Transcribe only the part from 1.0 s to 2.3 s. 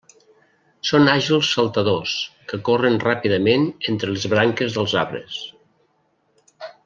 àgils saltadors,